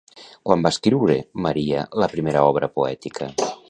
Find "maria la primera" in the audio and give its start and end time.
1.49-2.45